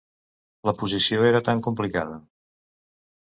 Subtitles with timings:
[0.69, 2.17] La posició era tan complicada